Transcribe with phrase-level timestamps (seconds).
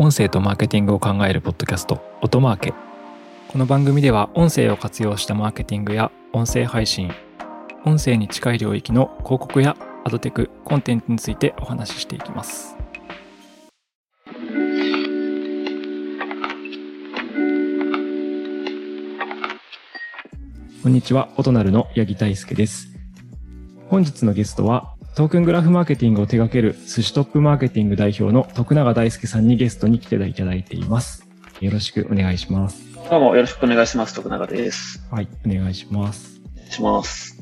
[0.00, 2.74] 音声とマーケティングを考えるポッドキャスト音マーケ。
[3.48, 7.10] この番組では音声を活用したマーケティングや音声配信
[7.84, 12.76] 音声に近い領域の広告やアドテクコンテンツについてお話ししていきます。
[20.80, 22.86] こんにちは音なるの八木大輔です。
[23.88, 31.26] 本日のゲストはトークングラフマーケティングを手掛ける寿司トップマーケティング代表の徳永大輔さんにゲストに来ていただいています。
[31.58, 32.94] よろしくお願いします。
[33.10, 34.14] どうもよろしくお願いします。
[34.14, 35.04] 徳永です。
[35.10, 36.40] はい、お願いします。
[36.54, 37.36] お願いします。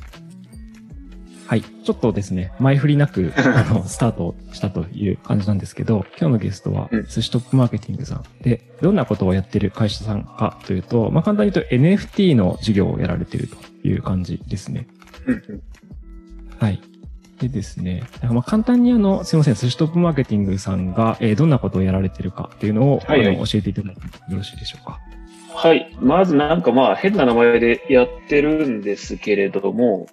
[1.47, 14.87] はい、ちょっとですね、前振りなく、 あの、スタートしたという感じなんですけど、今日のゲストはうん、寿司トップマーケティングさんで、どんなことをやってる会社さんかというと、まあ、簡単に言うと NFT の事業をやられているという感じですね。
[16.59, 16.80] はい。
[17.41, 25.01] でですね、まあ簡単にあの、すいません、寿司トップマーケティングさんが、えーどんなことをやられてるかっていうのを、はいはい教えていただいてよろしいでしょうか？
[25.55, 25.95] はい。
[26.01, 30.07] まずなんかまあ変な名前でやってるんですけれども、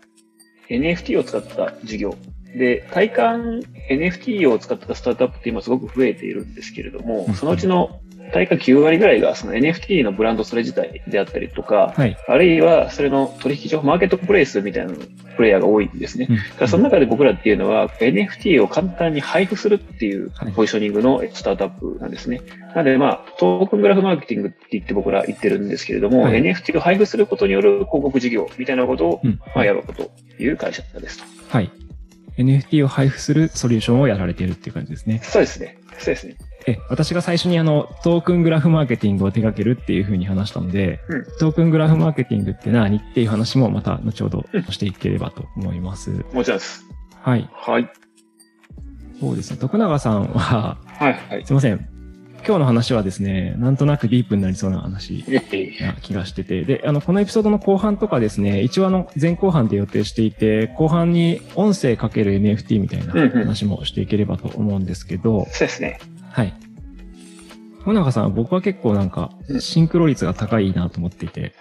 [0.69, 2.15] NFT を使った事業。
[2.55, 7.99] で、体感 NFT を使ったスタートアップって今すごく増えているんですけれどもうん、そのうちの
[8.33, 12.17] 体感9割ぐらいがその NFT のブランドそれ自体であったりとか、はい。
[12.27, 14.93] あるいはそれの取引所、マーケットプレイスみたいな
[15.37, 16.27] プレイヤーが多いんですね。
[16.29, 22.41] うんだからその中で僕らっていうのは NFT を簡単に配布するっていうはいポジショニングのスタートアップなんですね。
[22.75, 31.25] なのでまあ、トークングラフマーケティングって言って僕ら言ってるんですけれども、はい NFT を配布することによる広告事業みたいなことを、うんまあ、やろうという会社ですと。
[31.49, 31.69] はい。
[32.37, 35.19] NFT を配布するソリューションをやられているっていう感じですね。
[35.23, 35.77] そうですね。
[35.99, 36.35] そうですね。
[36.67, 46.11] え、私が最初にあの、トークングラフマーケティングを手掛けるっていうふうに話したので、うんトークングラフマーケティングって何っていう話もまた後ほどしていければと思います。
[46.33, 46.85] もちろんです。
[47.21, 47.49] はい。
[47.53, 47.89] はい。
[49.19, 49.57] そうですね。
[49.57, 51.45] 徳永さんは、はい、はい。
[51.45, 51.93] すいません。
[52.45, 65.99] 今日の話はですね、なんとなくディープになりそうな話ええな気がしてて、で、あの、このエピソードの後半とかですね、一応あの、前後半で予定していて、後半に音声かける NFT みたいな話もしていければと思うんですけど、そうですね。
[66.33, 66.53] はい。
[67.85, 69.29] 野中さんは僕は結構なんか、
[69.59, 71.53] シンクロ率が高いなと思っていて、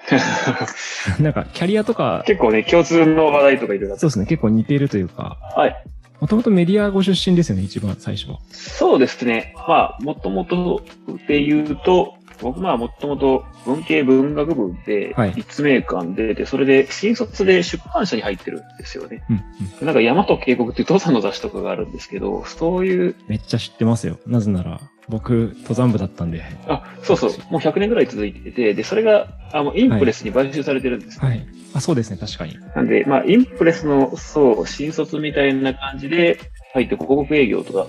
[1.20, 5.84] なんか、キャリアとか、結構ね、共通の話題とかいろいろそうですね、結構似ているというか、はい。
[6.20, 8.38] もともとメディアご出身ですよね、一番最初は。
[8.50, 9.54] そうですね。
[9.68, 10.82] まあ、もともと
[11.28, 19.24] で言うと、僕まあもともと文系文学部ではい立命館で、で、それで新卒で出版社に入ってるんですよね。
[19.30, 19.44] うん、
[19.80, 19.86] うん。
[19.86, 24.18] なんか山と渓谷っていう登山の雑誌とかがあるんですけど、そういう、めっちゃ知ってますよ。
[24.26, 26.42] なぜなら、僕、登山部だったんで。
[26.66, 31.46] あ、そうそう、もう100年ぐらい続いてて、で、それが、あの、インプレスに買収されてるんです、ねはい。
[31.74, 32.58] あ、そうですね、確かに。
[32.74, 36.38] なんで、まあ、インプレスの、そう、新卒みたいな感じで
[36.74, 37.86] 入って広告営業とか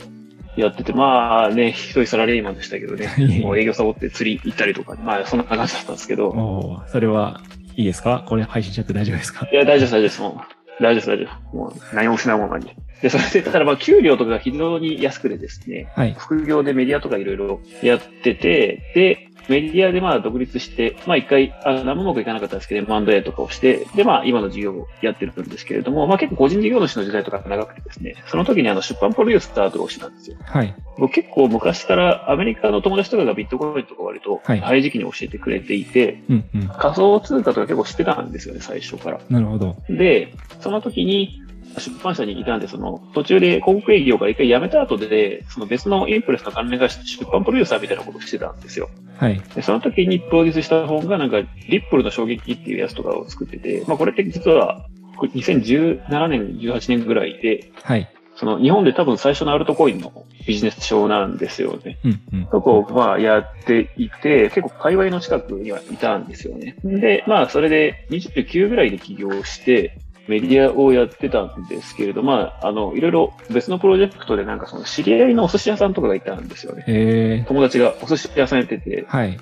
[0.55, 3.07] やってて、まあね、一人サラリーマンでしたけどね
[3.43, 7.41] もう営業サボって釣り行ったりとか、まあ、そんな感じだったんですけど、それは、
[7.75, 8.23] いいですか？
[8.27, 9.47] これ配信しちゃって大丈夫ですか？
[9.51, 10.21] いや、大丈夫です、大丈夫です。
[10.21, 11.57] もう大丈夫です、大丈夫。
[11.57, 12.75] もう何も失うものない。
[13.01, 16.15] で、それで、ただまあ、給料とかが非常に安くてですね、はい。
[16.17, 30.37] 副業でメディアとかいろいろやってて、で、メディアでまあ独立して、まあ一回、あ何もうまくいかなかったんですけど、M&A とかをして、でまあ今の事業をやってるんですけれども、まあ結構個人事業主の時代とか長くてですね、その時にあの出版プロデュースターとかをしてたんですよ。
[30.41, 30.75] はい。
[30.97, 36.67] 僕結構昔からアメリカの友達とかがビットコインとか割とはい早い時期に教えてくれていて、うん、うん。
[36.67, 39.19] 仮想通貨とか結構知ってたんですよね、最初から。
[39.29, 39.75] なるほど。
[39.89, 41.42] で、その時に
[41.79, 48.89] 出版社にいたんで、その途中で広告営業から一回辞めた後で、その別のインプレスの関連会社で出版プロデューサーみたいなことをしてたんですよ。
[49.17, 49.41] はい。
[49.55, 54.85] で、その時にプロデュースした本がなんか、リップルの衝撃っていうやつとかを作ってて、まあこれって実は、
[55.17, 58.09] これ2017年、18年ぐらいで、はい。
[58.35, 61.99] その日本で多分最初のアルトコインのビジネス書なんですよね。
[62.03, 62.47] うん、うん。
[62.51, 66.75] そこをまあやっていて、結構界隈の近くにはいたんですよね。
[66.83, 76.85] で、まあそれで29ぐらいで起業して、メディアをやってたんですけれど、まあ、あの、いろいろ別のプロジェクトでなんかその知り合いのお寿司屋さんとかがいたんですよね。
[76.87, 79.37] え友達がお寿司屋さんやっててー、、はい。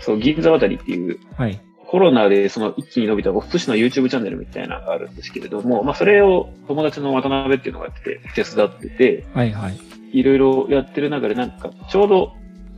[0.00, 1.60] そう、銀座渡りっていう、はい。
[1.86, 9.78] コロナでその一気に伸びたお寿司の YouTube チャンネルみたいなのがあるんですけれども、まあそれを友達の渡辺っていうのがやってて、手伝ってて、はい、はい。
[10.12, 12.32] いろいろやってる中でなんか、ちょうど、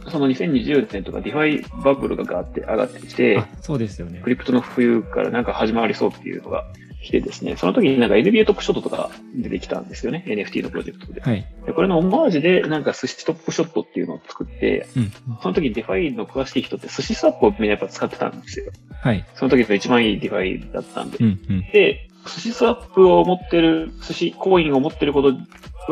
[0.09, 4.21] その2020年とか DeFi バブルがガーって上がってきてあ、そうですよね。
[4.23, 6.65] クリプトの冬からなんか始まりそうっていうのが
[7.03, 11.21] 来てですね、その時になんか NBA トップショットとか出てきたんですよね、NFT のプロジェクトで。
[11.21, 11.47] はい。
[11.67, 15.13] でこれのオマージュでなんか寿司 Top Shot っていうのを作って、うん。
[15.43, 18.73] その時 DeFi の詳しい人って SushiSwap をみんなやっぱ使ってたんですよ。
[18.93, 19.25] はい。
[19.35, 21.19] その時の一番いい DeFi だったんで。
[21.21, 21.61] うん、うん。
[21.73, 25.33] で、 SushiSwap を持ってる、寿司コインを持ってること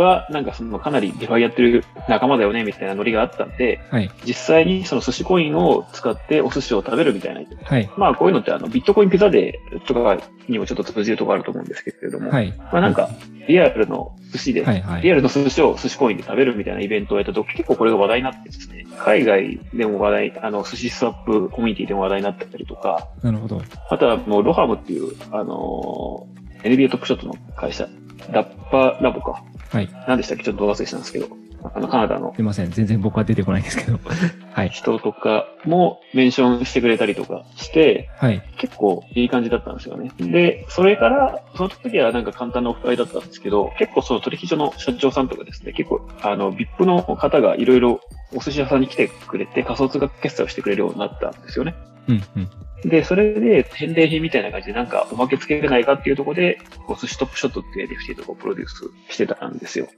[0.00, 4.10] は、なんかそのかなり DeFi やってる仲間だよね、みたいなノリがあったんで、はい。
[4.24, 7.42] 実際にその寿司コインを使ってお寿司を食べるみたいな。
[7.62, 7.90] はい。
[7.96, 10.18] まあこういうのってあのビットコインピザデーとか
[10.48, 12.52] にもちょっと通じるところあると思うんですけれども、はい。
[12.72, 13.10] まあなんか
[13.48, 14.80] リアルの寿司で、はい。
[14.80, 15.02] はい。
[15.02, 23.62] リアルの寿司を寿司コインで食べるみたいなイベントをやったと結構これが話題になってですね、海外でも話題、あの SushiSwap コミュニティでも話題になったりとか、なるほど。
[23.90, 27.86] あとはもう Roham っていう、あのー NBA トップショットの会社、
[28.30, 29.44] ラッパーラボか。
[29.74, 29.88] はい。
[30.06, 30.44] 何でしたっけ？
[30.44, 31.26] ちょっと忘れしたんですけど、
[31.74, 32.70] あのカナダのすいません。
[32.70, 33.98] 全然僕は出てこないんですけど。
[34.52, 34.68] はい。
[34.68, 38.40] 人とかもメンションしてくれたりとかして、はい。
[38.56, 40.12] 結構いい感じだったんですよね。
[40.20, 48.00] で、それから、その時はなんか簡単なオフ会だったんですけど、結構その取引所の社長さんとかですね、結構、あの、VIP の方がいろいろ
[48.32, 51.74] お寿司屋さんに来てくれて仮想通貨決済をしてくれるようになったんですよね。
[52.08, 52.22] うん。
[52.36, 52.88] うん。
[52.88, 56.58] で、それで返礼品みたいな感じでなんかおまけつけれないかっていうところで、
[56.88, 59.88] お寿司トップショットっていう NFT とかをプロデュースしてたんですよ。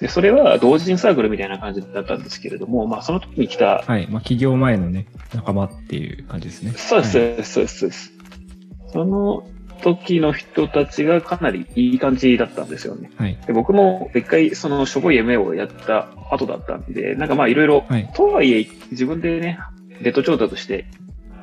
[0.00, 4.06] で、それは同人サークルみたいな感じだったんですけれども、まあその時に来たはい。
[4.08, 6.72] まあ、起業前のね、仲間っていう感じですね。
[6.76, 8.12] そうです、はいそうです、そうです。
[8.92, 9.46] その
[9.82, 13.10] 時の人たちがかなりいい感じだったんですよね。
[13.16, 13.38] はい。
[13.46, 18.10] で僕も一回そのしょぼい夢をやった後だったんで、なんかまあいろいろ、はい。
[18.14, 19.58] とはいえ自分でね、
[20.02, 20.86] デッド調達して、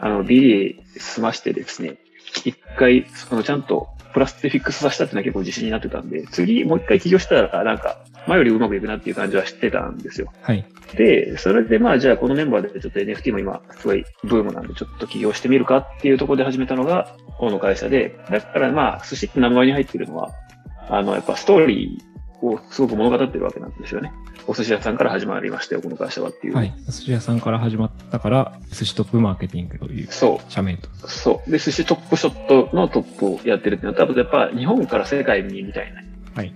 [0.01, 1.97] あの BA 済ましてですね、
[2.43, 10.31] 一回そのちゃんとプラスでフィックスさせたっていうのは結構自信になってたんで、次もう一回起業したらなんか前よりうまくいくなっていう感じはしてたんですよ。
[10.41, 10.65] はい。
[10.95, 20.31] で、それでまあじゃあこのメンバーでちょっと NFT も今すごいブームなんでちょっと起業してみるかっていうところで始めたのがこの会社で、だからまあ寿司って名前に入ってるのは、
[20.89, 24.11] あのやっぱストーリーをすごく物語ってるわけなんですよね。
[24.47, 26.55] お寿司屋さんから始まりましたよ、この会社はっていう。
[26.55, 26.73] はい。
[26.87, 30.87] 寿司屋さんから始まったから、寿司トップマーケティングというそ社名と。
[31.03, 31.51] う、そう。
[31.51, 36.01] で、寿司トップショットのトップをやってるっていうのは多分やっぱ日本から世界にみたいな。
[36.35, 36.53] はい。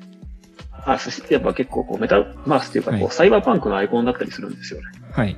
[0.85, 4.87] あ、寿司ってやっぱ結構こうメタマースっていうかこう、はいサイバーパンクのアイコンだったりするんですよね。
[5.11, 5.35] はい。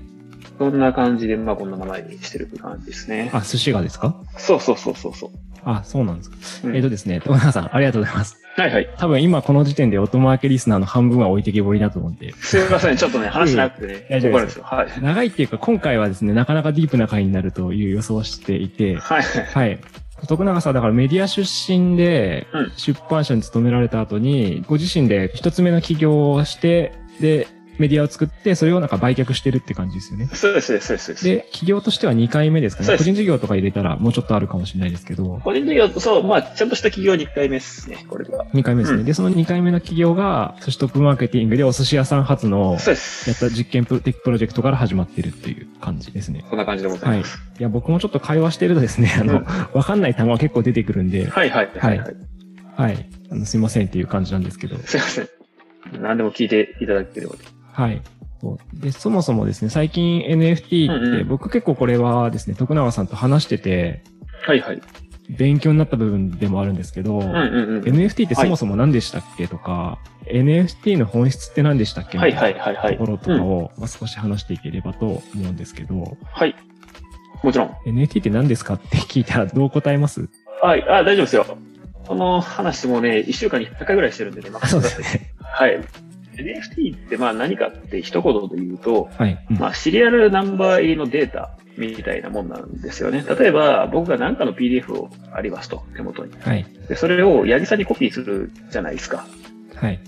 [0.58, 3.30] そんな感じで、まあこんな名前にしてる感じですね。
[3.34, 4.16] あ、寿司がですか？
[4.38, 5.30] そうそうそうそうそう。
[5.64, 6.38] あ、そうなんですか。
[6.68, 8.38] うんえっ、とですね、友永さん、ありがとうございます。
[8.58, 8.90] はいはい。
[8.98, 12.34] 多分今この時点でオトマーケリスナーの半分は置いてけぼりだと思って。
[12.34, 14.64] すみません、ちょっとね、話しなくてね、大丈夫ですよ。
[14.64, 14.88] はい。
[15.00, 19.22] 長いっていうか、今回はですね、なかなかディープな回になるという予想をしていて、はい。
[19.22, 19.80] はい。
[20.28, 27.48] 徳永さん、だからメディア出身でうん、出版社に勤められた後に、ご自身で一つ目の起業をして、で、
[27.80, 30.30] メディアを作って、それをなんか売却してるって感じですよね。
[30.34, 31.26] そうです、そうです、そうです。
[31.26, 32.98] で、起業としては2回目ですかね。
[32.98, 38.46] 個人事業とか入れたらもうちょっとあるかもしれないですけど、個人事業、そう、まあ、ちゃんとした企業は2回目ですね、これが。
[38.54, 39.00] 2回目ですね。
[39.00, 43.30] うんで、その2回目の起業が、寿司トップマーケティングでお寿司屋さん初のそうです。
[43.30, 46.44] やった実験プロテックプロジェクトから始まってるっていう感じですね。
[46.50, 47.28] こんな感じでござはいいま。
[47.28, 47.40] す。
[47.60, 52.16] いや、僕もちょっと会話してるとですね、 あの、わかんない単語が結構出てくるんで、はい、はい、はい、はい。
[52.78, 53.10] はい。
[53.32, 54.78] あのすいませんっていう感じなんですけど。
[54.78, 55.30] すいません。
[56.02, 57.40] 何でも聞いていただければと。
[57.78, 58.02] はい。
[58.42, 64.04] そうで、そもそもですね、最近 NFT って、僕結構これはですね、徳永さんと話してて、
[64.48, 64.82] はい、はい。
[65.30, 67.20] 勉強になった部分でもあるんですけど。
[67.20, 72.92] NFT ってそもそも何でしたっけとか、NFT の本質って何でしたっけはい、みたはいい、はい、はい。
[72.94, 76.56] なところとかを、まあ、少し話していければと思うんですけど、はい。
[77.44, 77.70] もちろん。
[77.86, 80.30] NFT って何ですかって聞いたらどう答えます？
[80.64, 81.46] はい、あ、大丈夫ですよ。
[82.08, 85.20] この話もね、1週間に100回ぐらいしてるんでね、あそう任せてください。
[85.20, 85.36] ですね。
[85.44, 85.80] はい。
[86.44, 89.46] NFT ってまあ何かって一言で言うと、はい。
[89.50, 93.24] うんまあシリアルナンバー入りのデータみたいなもんなんですよね。
[93.40, 96.34] 例えば僕が何かの PDF をありますと、手元に。
[96.40, 96.66] はい。
[96.88, 99.26] で、それを八木さんにコピーするじゃないですか。
[99.76, 100.00] はい。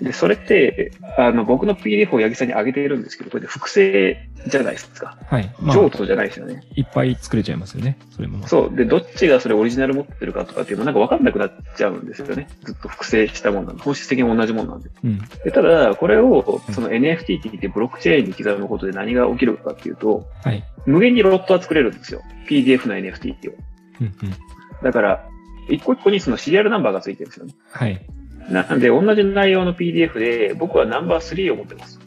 [0.00, 5.16] で、それって、あの、僕の PDF を八木さんに上げているんですけど、これで複製じゃないですか。
[5.26, 5.54] はい。
[5.60, 6.62] まあ、譲渡じゃないですよね。
[6.74, 7.96] いっぱい作れちゃいますよね。
[8.10, 8.48] それもまあ。
[8.48, 8.76] そう。
[8.76, 12.48] で、どっちがそれオリジナル持ってるかとかっていうのなんか分かんなくなっちゃうんですよね。
[12.64, 13.82] ずっと複製したもんなんで。
[13.82, 14.90] 本質的に同じもんなんで。
[15.04, 15.18] うん。
[15.44, 20.64] でただ、これを、その NFT って言ってブロックチェーンに刻むことで何が起きるかっていうと、はい。
[20.86, 22.20] 無限にロットは作れるんですよ。
[22.48, 23.54] PDF の NFT を。
[24.00, 24.34] うんうん。
[24.82, 25.28] だから、
[25.68, 27.54] 一個一個にそのシリアルナンバーがついてるんですよね。
[27.70, 28.04] はい。
[28.50, 32.00] なんで、同じ内容の PDF で、僕はナンバー3を持ってます。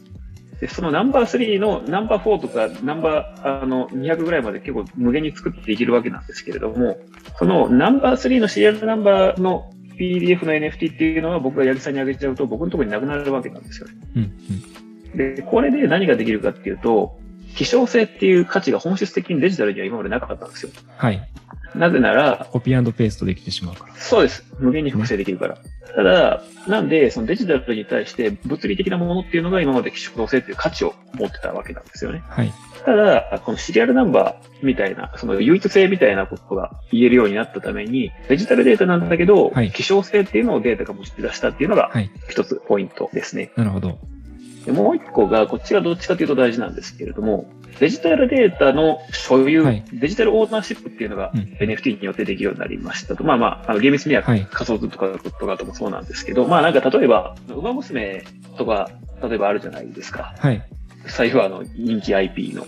[0.60, 6.98] で、そのナンバー3のナンバー4とかナンバー、あの、200ぐらいまで結構無限に作っていけるわけなんですけれども、
[7.38, 13.94] そのナンバー3のシリアルナンバーの PDF の NFT っていうのは僕が八木さんにあげちゃうと僕のところになくなるわけなんですよね。
[14.16, 14.22] うん
[15.12, 15.34] うん。
[15.36, 17.18] で、これで何ができるかっていうと、
[17.56, 20.72] 希少性っていう価値が本質的にデジタルには今までなかったんですよ。
[20.96, 21.28] はい。
[21.74, 23.94] なぜなら、コピーペーストできてしまうから。
[23.96, 24.44] そうです。
[24.58, 25.58] 無限に複製できるから。
[25.94, 32.22] ただ、なんで、そのデジタルに対して物理的なものっていうのが今まで希少性っていう価値を持ってたわけなんですよね。
[32.28, 32.52] はい。
[32.84, 42.10] ただ、このシリアルナンバーみたいな、その唯一性みたいなことが言えるようになったために、デジタルデータなんだけど、はい希少性っていうのをデータが持ち出したっていうのがはい。
[42.28, 43.52] 一つポイントですね。
[43.56, 43.98] なるほど。
[44.68, 53.24] でもう一個が、こっちがどっちかというと大事なんですけれども、デジタルデータの所有、はいデジタルオーナーシップっていうのがうん NFT によってできるようになりましたと。
[53.24, 58.24] まあまあ、あの厳密にははい仮想図とかとかともそうなんですけど、まあなんか例えば、ウマ娘
[58.58, 58.90] とか、
[59.22, 60.34] 例えばあるじゃないですか。
[60.38, 60.62] はい。
[61.06, 62.66] 財布はあの人気 IP の。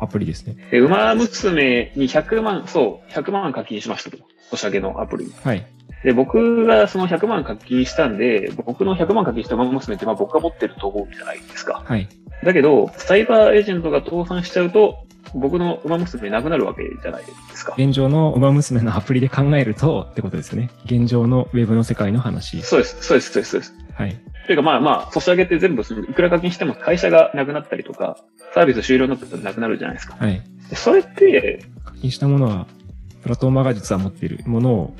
[0.00, 0.54] アプリですね。
[0.70, 4.18] で、ウマ娘に100万、そう、100万課金しましたと。
[4.52, 5.32] おしゃげのアプリに。
[5.42, 5.66] はい。
[6.04, 11.82] で、僕がその100万課金したんで、僕の100万課金したウマ娘ってまあ僕が持ってると思うじゃないですか。
[11.84, 12.08] はい。
[12.44, 15.04] だけど、サイバーエージェントが倒産しちゃうと、
[15.34, 17.74] 僕の馬娘なくなるわけじゃないですか。
[17.78, 20.70] 現状のウマ娘のアプリで考えるとってことですよね。
[20.84, 22.60] 現状のウェブの世界の話。
[22.62, 23.74] そうです、そうです、そうです、そうです。
[23.94, 24.20] はい。
[24.46, 28.18] というかまあまあ、ソシャゲって全部その、いくら課金しても会社がなくなったりとか、
[28.54, 30.16] サービス終了になったらなくなるじゃないですか。
[30.18, 30.42] はい。
[30.68, 32.66] でそれって、課金したものは、
[33.22, 34.94] プラットフォーマーが実は持っているものを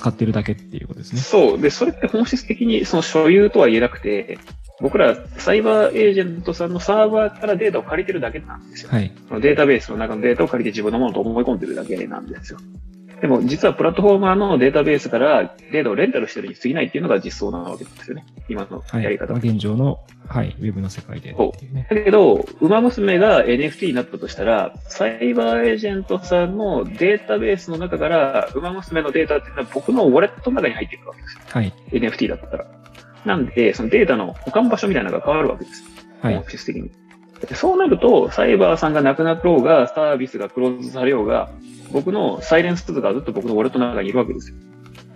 [0.00, 1.20] 使ってるだけっていうことですね。
[1.20, 1.60] そう。
[1.60, 4.38] で、それって本質的にその所有とは言えなくて、
[4.80, 8.88] 僕らサイバーエージェントさんのサーバーからデータを借りてるだけなんですよ。
[8.90, 9.12] はい。
[9.28, 12.58] そのデータベースの中のデータを借りて自分のものと思い込んでるだけなんですよ。
[13.20, 18.24] でも実はプラットフォーマーのデータベースからデータをレンタルしてるに過ぎないっていうのが実装なわけですよね。
[18.48, 19.04] 今のはい。
[19.04, 19.34] やり方。
[19.34, 21.86] 現状の、はい、ウェブの世界でね。
[21.90, 31.40] だけど、ウマ娘が NFT になったとしたら、サイバーエージェントさんのデータベースの中から、ウマ娘のデータっていうのは僕のウォレットの中に入っていくわけですよ。
[31.46, 31.72] はい。
[31.92, 32.66] NFT だったら。
[33.26, 35.84] なんで、そのデータの保管場所みたいなのが変わるわけです。
[36.22, 36.44] はい本。
[36.50, 36.90] 質的に。
[37.46, 41.50] でそうなると、サイバーさんがなくなろうが、サービスがクローズされようが、
[41.92, 44.56] 僕のサイレンス図がずっと僕のウォレットの中にいるわけですよ。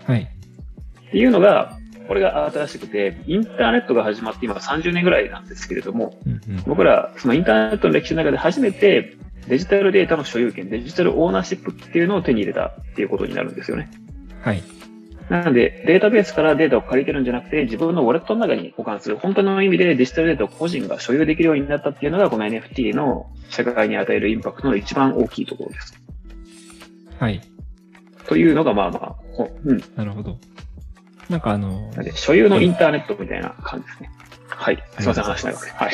[0.06, 0.22] はい。
[0.22, 1.78] っていうのが、
[2.08, 6.40] これが新しくて、インターネットが始まって今30年ぐらいなんですけれども、うんうん。
[6.66, 9.16] 僕ら、そのインターネットの歴史の中で初めて
[9.48, 13.90] デジタルデータの所有権、デジタルオーナーシップっていうのを手に入れたっていうことになるんですよね。
[14.42, 14.62] はい。
[15.28, 25.94] なので、データベースからデータを借りてるんじゃなくて、自分のウォレットの中に保管する、本当の意味でデジタルデータを個人が所有できるようになったっていうのが、この NFT の社会に与えるインパクトの一番大きいところです。
[27.18, 27.40] はい。
[28.26, 29.82] というのが、まあまあ、ほうん。
[29.96, 30.38] なるほど。
[31.30, 34.10] なんかあの、所有のインターネットみたいな感じですね。
[34.48, 34.82] はい。
[34.98, 35.70] すいません、話しないわけ。
[35.70, 35.92] はい。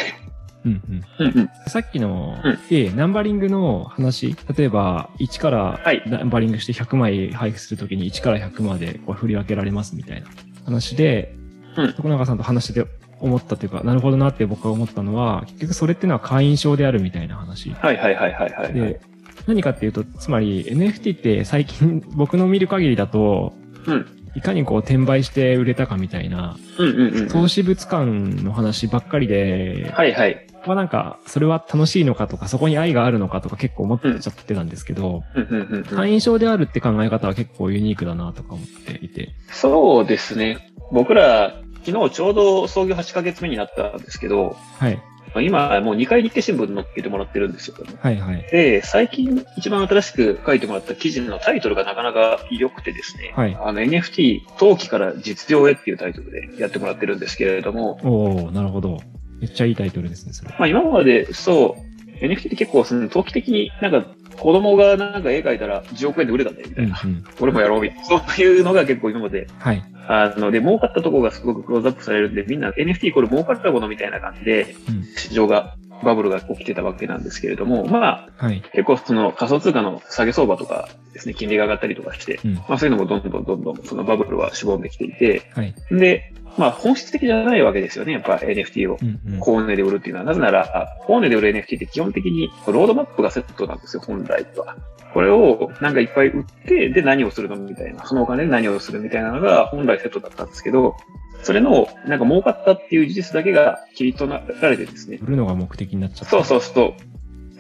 [0.65, 0.83] うん
[1.19, 1.51] うん。
[1.67, 10.29] さっきのうん、A、ナンバリングの話、例えば1からはいナンバリングして100枚配布するときに1から100までこう振り分けられますみたいな
[10.65, 11.35] 話で、
[11.77, 12.89] うん徳永さんと話してて
[13.21, 17.71] 思ったというか、なるほどなって僕が思ったのは、結局それってのは会員証であるみたいな話。
[17.71, 18.73] はいはいはいはいはい。
[18.73, 19.01] で、
[19.47, 23.53] 何かっていうと、つまり NFT って最近僕の見る限りだと、
[23.87, 24.07] うん。
[24.37, 27.29] いかにこう転売して売れたかみたいな、うんうんうん。
[27.29, 30.47] 投資物感の話ばっかりで、はいはい。
[30.67, 35.85] まあなんか、それは楽しいのかとか、そこに愛があるのかとか結構思っちゃってたんですけど、うんうんうんうん。
[35.85, 39.31] 会員証であるって考え方は結構ユニークだなとか思っていて。
[39.51, 40.71] そうですね。
[40.93, 45.01] 僕ら、昨日ちょうど創業8ヶ月目になったんですけど、はい。
[45.37, 47.77] 今もう2回日経新聞に載っけてもらってるんですよ。
[48.01, 48.43] はいはい。
[48.51, 59.01] で、最近一番新しく書いてもらった記事のタイトルがなかなか良くてですね、はいあの NFT 陶器から実用へっていうタイトルでやってもらってるんですけれども、おおなるほど。
[59.41, 60.51] めっちゃいいタイトルですね、それ。
[60.59, 64.07] まあ今までそう、NFT って結構その陶器的になんか
[64.37, 67.01] 子供がなんか絵描いたら10億円で売れたんだよみたいな。
[67.05, 67.25] うんうん。
[67.41, 68.05] 俺もやろうみたいな。
[68.05, 69.83] そういうのが結構今まではい。
[70.09, 75.05] あの、で、儲かったところがすごくクローズアップされるんで、みんな NFT イコール儲かったものみたいな感じで、うん。
[75.17, 78.63] 市場が、バブルが起きてたわけなんですけれども、まあ、はい。
[78.73, 82.55] 結構その仮想通貨の下げ相場とかですね、金利が上がったりとかして、うん。
[82.55, 85.75] まあそういうのもどんどんどんどんそのバブルはしぼんできていて、はい。
[85.91, 88.99] で、まあ本質的じゃないわけですよね、やっぱ NFT を。
[89.41, 94.77] 高値で売るっていうのは、なぜなら、高値で売る NFT って基本的にロードマップがセットなんですよ、本来は。
[95.13, 100.97] これをなんかいっぱい売って、で何をするのみたいな、そのお金で何をするみたいなのが本来セットだったんですけど、
[101.43, 106.27] それのなんか儲かったっていう事実だけが切り取られてですね、売るのが目的になっちゃった。
[106.27, 106.95] そうそうそ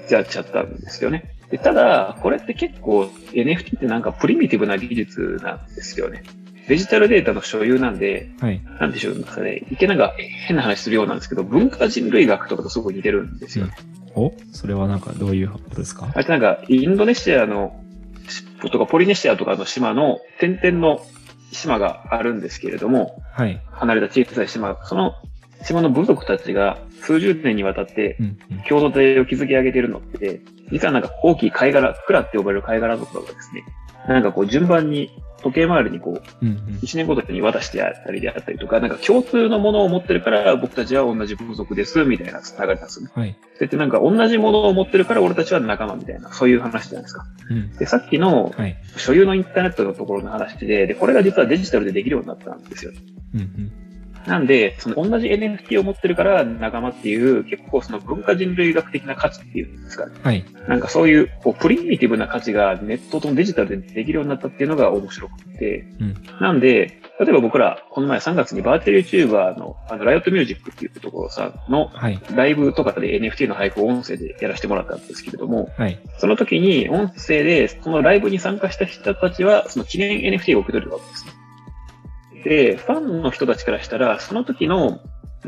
[0.09, 1.35] う、やっちゃったんですよね。
[1.51, 6.23] でただ、これって結構 NFT ってなんかプリミティブな技術なんですよね。
[6.69, 8.61] デジタルデータの所有なんで、はい。
[8.81, 10.15] なんでしょうかね、いけなんか
[10.47, 13.73] 変な話するようなんですけど、文化人類学とかとすごく似てるんですよね。
[14.15, 14.33] お？
[14.53, 16.11] それはなんかどういうことですか？
[16.13, 17.81] あれってなんか、インドネシアの、
[18.71, 21.05] とかポリネシアとかの島の点々の
[21.53, 23.61] 島があるんですけれども、はい。
[23.73, 25.15] 離れた小さい島、その
[25.65, 28.63] 島の部族たちが数十年にわたってうんうん。
[28.69, 30.41] 共同体を築き上げているのって、
[30.71, 33.65] 実はなんか大きい貝殻、クラって呼ばれる貝殻とかがですね、
[34.09, 35.11] なんかこう順番に
[35.43, 36.57] 時計回りにこう、うんうん。
[36.83, 43.13] 1年ごとに渡してやったりであったりとか、なんか共通のものを持ってるから僕たちは同じ部族です、みたいなつながりなんですよね。
[43.15, 43.37] はい。
[43.55, 47.25] それってなんか同じものを持ってるから俺たちは仲間みたいな、そういう話じゃないですか。
[47.51, 47.77] うん。
[47.77, 48.77] で、さっきのはい。
[48.97, 52.93] 所有のインターネットのところの話で、で、これが実はデジタルでできるようになったんですよ。
[53.35, 53.73] うんうん。
[54.27, 60.13] なんで、その同じ NFT を持ってるから仲間っていう、結構その文化人類学的な価値っていうんですかね。
[60.23, 60.45] はい。
[60.69, 72.19] なんかそういう、こう、プリミティブな価値がネットとデジタルでできるようになったっていうのが面白くて、うんなんで、例えば僕ら、この前3月にバーチャル YouTuber の、あの、ライオットミュージックっていうところさんのはい。
[72.35, 75.99] ライブとかで NFT の配布を音声でやらせてもらったんですけれども、はい。
[76.19, 81.33] その時に音声で、そのライブに参加した人たちは、その記念 NFT を受け取れるわけですね。
[82.45, 85.01] で、ファンの人たちからしたら、その時の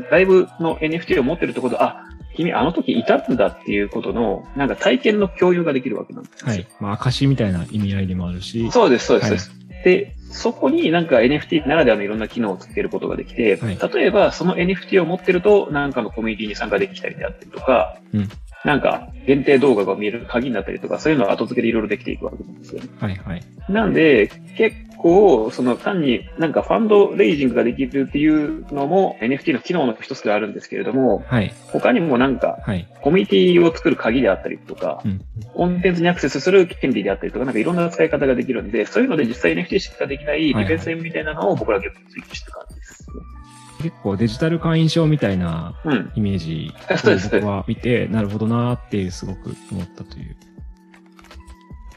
[0.09, 2.03] ライブの NFT を持ってるところで、あ、
[2.35, 6.47] 君あの時いたんだっていうことの、なんか体験の共有ができるわけなんですよ。
[6.47, 6.67] はい。
[6.79, 8.71] まあ、証みたいな意味合いでもあるし。
[8.71, 9.63] そうです、そうです、はいそうです。
[9.83, 18.29] で、そこになんか NFT ならではのいろんな機能をつけることができて、はい例えばその NFT を持ってると、なんかのコミュニティに参加できたりであったりとか、うん
[18.63, 22.89] なんか限定動画が見える鍵になったりとか、そういうのを後付けでいろいろできていくわけなんですよね。
[22.97, 23.15] はい。
[23.17, 23.43] はい。
[23.67, 31.53] なんで、結構、その単になんかファンドレイジングができるっていうのも NFT の機能の一つではあるんですけれども、はい。
[31.71, 32.87] 他にもなんかはい。
[33.01, 35.21] コミュニティを作る鍵であったりとか、うん。
[35.53, 43.07] コンテンツにアクセスする権利であったりとか、なんかいろんな使い方ができるんで、そういうので実際 NFT しかできない利便性みたいなのを僕らは結構追求した感じです
[43.81, 45.75] 結構デジタル会員証みたいな。
[46.15, 50.37] イメージを僕は見て、なるほどなーっていうすごく思ったという。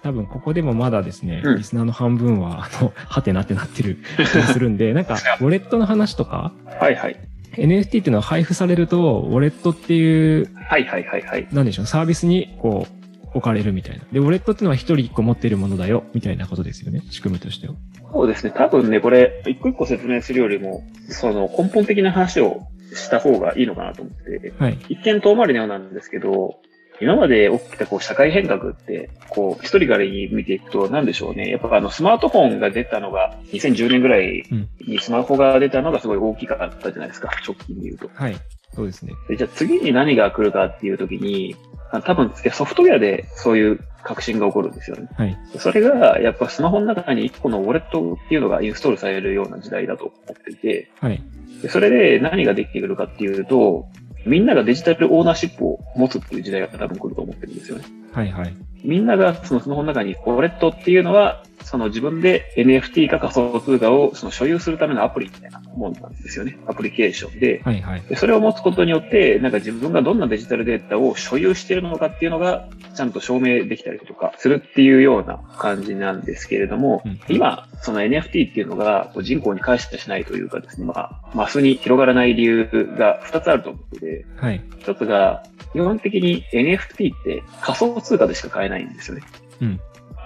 [0.07, 7.17] 多分ここでもまだですね、うんリスナーの半分は、あの、 はてなってなってる 気がするんで、なんか、ウォレットの話とか、はいはい。
[7.55, 11.49] NFT っていうのは配布されると、ウォレットっていう、はいはいはいはい。
[11.53, 14.05] なんでしょう、サービスにこう、置かれるみたいな。
[14.13, 17.75] で、ウォレットっていうのは一人一個持っているものだよ、みたいなことですよね、仕組みとしては。
[18.13, 18.53] そうですね。
[18.55, 24.79] 多分ね、これ、一個一個説明するよりも、その根本的な話をした方がいいのかなと思って、はい。
[24.89, 26.61] 一見遠回りのようなんですけど、
[27.01, 31.51] 今まで起きたこう社会変革って、こう、一人から見ていくと、なんでしょうね。
[31.51, 37.31] やっぱあの、スマートフォンが出たのが、2010年ぐらいうんにスマホが出たのがすごい大きかったじゃないですか。
[37.47, 38.11] 直近で言うと。
[38.15, 38.37] はい。
[38.75, 39.13] そうですね。
[39.29, 41.57] でじゃあ次に何が来るかっていう時に、
[41.91, 45.09] あ多分ソフトウェアでそういう革新が起こるんですよね。
[45.17, 45.37] はい。
[45.59, 51.23] それが、やっぱスマホの中に一個のウォレットっていうのがインストールされるような時代だと思っていて、はい。
[51.63, 53.89] でそれで何ができてくるかっていうと、
[54.27, 57.85] みんながデジタルオーナーシップを持つっていう時代が多分来ると思ってるんですよね。
[58.17, 58.33] はい。
[58.33, 58.57] はい。
[58.83, 66.57] みんながそのスマホの中にウォレットっていうのは、その自分で NFT か仮想通貨をその所有するためのアプリみたいなものなんですよね。
[66.67, 67.61] アプリケーションで。
[67.65, 67.83] はい。
[67.83, 68.03] はい。
[68.03, 82.65] でそれを持つことによって、なんか自分がどんなデジタルデータを所有しているのかっていうのが、ちゃんと証明できたりとかするっていうような感じなんですけれども、うん今、その NFT っていうのがこう人口に返してしないというかですね、まあ、マスに広がらない理由
[82.97, 84.63] が2つあると思ってて、はい。
[84.79, 85.43] 1つが、
[85.77, 89.23] 基本的に NFT って仮想通貨でしか買えないんですよね。
[89.61, 89.81] うん。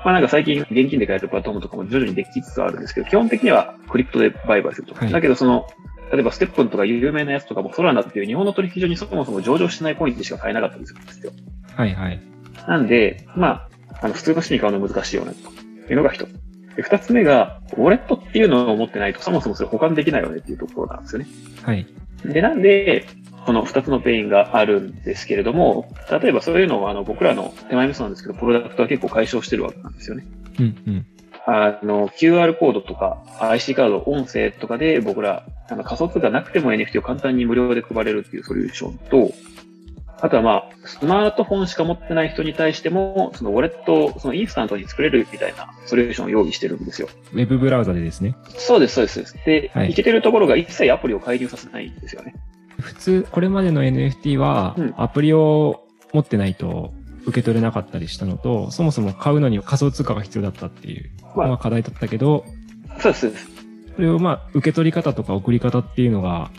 [0.04, 4.94] まあなんか最近現金で買えるプラットフォームとかも徐々にできつつあるんですけど、基本的にはクリプトで売買すると。
[4.94, 5.66] はいだけどその、
[6.12, 11.32] 例えばステップンとか有名なやつとかもソラナっていう日本の取引所にそもそも上場してないコインでしか買えなかったりするんですよ。
[11.74, 11.94] はい。
[11.96, 12.20] はい。
[12.68, 13.68] なんで、まあ、
[14.02, 15.34] あの普通の人に買うの難しいよね、
[15.86, 16.32] というのが一つ。
[16.76, 21.26] で二つ目が、ウォレットっていうのを持ってないとそもそもそれ保管できないよねっていうところなんですよね。
[21.62, 21.86] はい。
[22.24, 23.06] で、なんで、
[23.46, 30.26] この二つのペインがあるんですけれども、例えばそういうのをあの僕らの手前味噌なんですけど、プロダクトは結構解消してるわけなんですよね。
[30.58, 30.64] うん。
[30.86, 31.06] うん。
[31.46, 39.32] あの、QR コードとか IC カード、音声とかで僕ら、あの仮想通貨なくても NFT を簡単に無料で配れるっていうソリューションと、
[40.22, 47.08] あとはまあ、スマートフォンしか持ってない人に対しても、そのウォレットをそのインスタントに作れるみたいなソリューションを用意してるんですよ。
[47.32, 48.36] ウェブブラウザでですね。
[48.58, 49.14] そうです、そうです。
[49.14, 52.34] そうですで、はいいけてるところが一切アプリを介入させないんですよね。
[52.80, 56.92] 普通、これまでの NFT はうん、アプリを持ってないと
[57.26, 62.44] 受け取れなかったりしたのと、そもそも買うのに仮想通貨が必要だったっていうまあのが課題だったけど、
[62.98, 63.48] そうです、そうです。
[63.96, 66.50] それをまあ、受け取り方とか送り方っていうのが、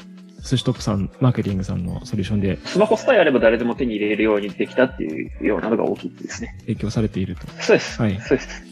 [0.44, 6.56] 寿司トップさん、マーケティングさんのソリューションでスマホさえあれば誰でも手に入れるようにできたっていうようなのが大きいですね。
[6.62, 7.48] 提供されていると。
[7.62, 8.02] そうです。
[8.02, 8.72] はいそうです。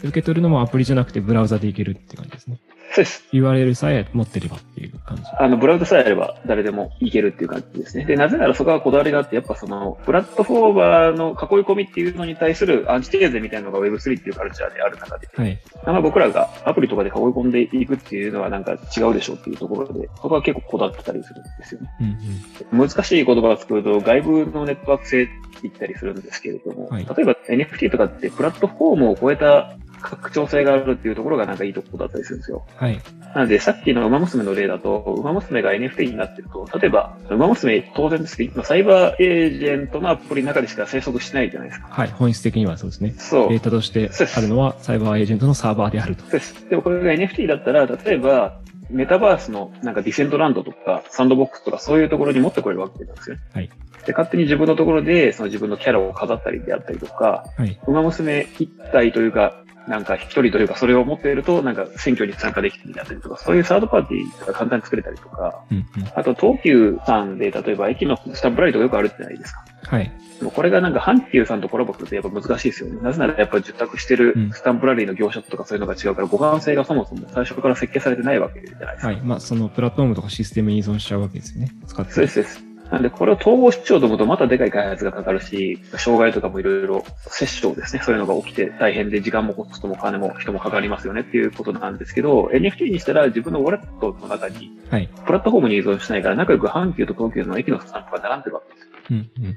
[0.00, 2.60] 受け取るのもアプリじゃなくてブラウザでいけるって感じですね。
[2.90, 3.24] そうです。
[3.32, 5.22] URL さえ持ってればっていう感じ。
[5.38, 8.04] あの、ブラウザさえあれば誰でもいけるっていう感じですね。
[8.04, 15.58] で、なぜならそこはこだわりがあって、やっぱその、プラットフォーマーの囲い込みっていうのに対するアンチテーゼみたいなのが Web3 っていうカルチャーである中で、はい。
[15.84, 21.90] まあ僕らがアプリとかで囲い込んでいくっていうのはなんか違うでしょうっていうところで、そこは結構こだわってたりするんですよね。
[22.00, 22.88] うんうん。
[22.88, 32.66] 難しい言葉を作ると外部のネットワーク性って言ったりするんですけれども、はい例えば NFT とかってプラットフォームを超えた拡張性があるっていうところがなんかいいところだったりするんですよ。
[32.76, 33.00] はい。
[33.34, 41.88] なので、さっきの馬娘の例だと、馬娘が NFT になってると、例えば、馬娘当然ですけど、今サイバーエージェントのアプリの中でしか生息してないじゃないですか。
[41.90, 42.08] はい。
[42.08, 43.14] 本質的にはそうですね。
[43.18, 43.48] そう。
[43.50, 46.22] データとしてあるのはサイバーエージェントのサーバーであると。
[46.22, 46.68] そうです。
[46.68, 53.42] でもこれが NFT だったら、例えば、メタバースのなんかディセントランドとか、サンドボックスとかそういうところに持ってこれるわけなんですよね。
[53.52, 53.70] はい。
[54.06, 57.78] で、勝手に自分のところで、その自分のキャラを飾ったりであったりとか、はい。
[57.86, 65.86] 馬娘一体というか、なんか一人というか、それを持っていると、なんか選挙に参加できたりだったりとか、そういうサードパーティーが簡単に作れたりとか、うんうん。
[66.14, 69.64] あと東急さんで、例えば駅のスタンプラリーとかよくあるじゃないですか。
[69.84, 70.12] はい。
[70.38, 73.00] でもこれがなんか阪急さんとコラボするとやっぱ難しいですよね。
[73.02, 79.08] なぜならやっぱ受託してるうんスタンプラリーの業者とかそういうのが違うから、互換性がそもそも最初から設計されてないわけじゃないですか。
[79.08, 79.20] はい。
[79.22, 81.72] まあ、そのプラットフォームとかシステムに依存しちゃうわけですよね。
[81.86, 82.67] 使ってそうです。
[82.90, 88.02] なんで、これを統合しようと思うと、またでかい開発がかかるし、障害とかもいろいろ、接触ですね。
[88.02, 95.10] そういうのが起きて大変で、時間もコストも金も人もかかりますよねっていうことなんですけど、NFT にしたら自分のウォレットの中に、はい。
[95.26, 98.90] プラットフォームに依存しないから、仲良く阪急と東急の駅のスタンプが並んでるわけですよ。
[99.10, 99.56] うんうん。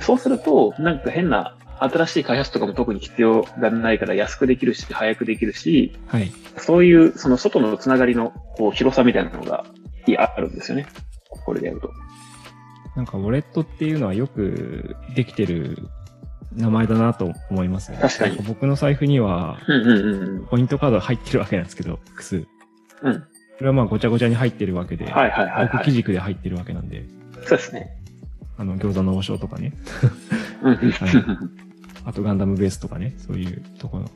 [0.00, 6.32] そうすると、なんか変な、新しい開発とかも特に必要がないから安くできるし、早くできるし、はい。
[6.56, 9.64] そういう、その外のつながりのこう広さみたいなのが
[10.06, 10.86] いあるんですよね。
[11.44, 11.90] これでやると。
[12.96, 15.88] なんか、ウォレットっていうのはよくできてる
[16.54, 17.98] 名前だなと思いますね。
[18.00, 19.58] 確かになん僕の財布には。
[20.50, 22.46] ポイントカードが入ってるわけなんですけど、複数。
[23.02, 23.20] うん。
[23.20, 23.26] こ
[23.60, 25.70] れはまあ、ごちゃごちゃに入ってるわけで、はいはいはい、はい。
[25.74, 27.04] 奥基軸で入ってるわけなんで、
[27.42, 27.96] そうですね。
[28.56, 29.72] あの、餃子の王将とかね、
[30.62, 30.76] うん。
[30.76, 30.88] はい
[32.08, 34.10] あとガンダムベースとかね、そういうところの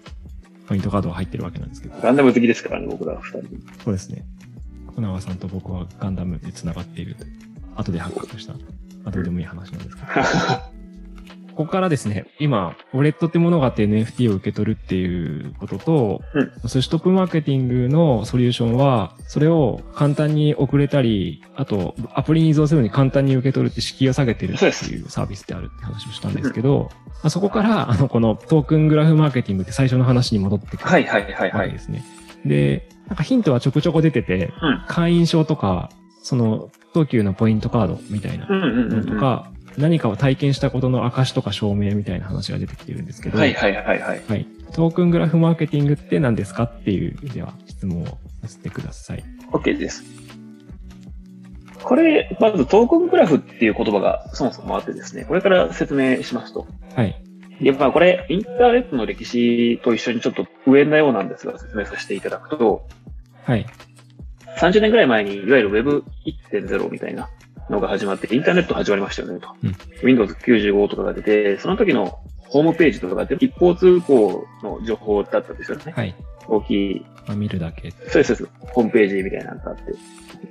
[0.67, 3.49] ポイントカードが入ってるわけなんですけど、ガンダム好きですからね、僕ら二人。
[3.85, 4.25] そうですね。
[4.97, 7.27] 小川さんと僕はガンダムで繋がっていると。
[7.77, 8.55] 後で発覚した。
[9.05, 10.73] あどうでもいい話なんですけど。
[11.53, 31.53] ここからですね、今、ウォレットってものがあって NFT を受け取るっていうことと、うん寿司トップマーケティングのソリューションは、それを簡単に送れたり、あと、アプリに依存せずに簡単に受け取るって敷居を下げてるっていうサービスであるって話をしたんですけど、まあ、そこから、あの、このトークングラフマーケティングって最初の話に戻ってくるはいはいはいはい。
[31.53, 32.03] わけですね。
[32.47, 34.85] で、なんかヒントはちょくちょこ出てて、うん。
[34.89, 35.91] 会員証とか、
[36.23, 39.07] その、東急のポイントカードみたいなのうん。
[39.07, 44.23] とか、何かを体験したことの証とか証明みたいな話が出てきてるんですけど、はいはいはいはい。
[44.29, 44.47] はい。
[44.73, 49.25] トークングラフマーケティングって何ですかっていう、では質問をさせてください。
[49.53, 50.05] OK です。
[51.83, 56.67] これ、まずトークングラフっていう言葉がそもそもあってですね、これから説明しますと。
[56.95, 57.23] はい。
[57.61, 62.89] やっぱこれ、インターネットの歴史と一緒にちょっと上なようなんですが、説明させていただくと、
[63.45, 63.67] はい。
[64.59, 67.29] 30年ぐらい前に、いわゆる Web1.0 みたいな
[67.71, 69.49] のが始まって、インターネット始まりましたよね、と。
[69.65, 75.93] うん Windows 95とかが出て、その時のホームページとかが一方通行の情報だったんですよね。
[75.97, 76.15] はい。
[76.49, 77.91] 大きい、まあ、見るだけ。
[77.91, 78.73] そうです、そうです。
[78.73, 79.93] ホームページみたいなのがあって、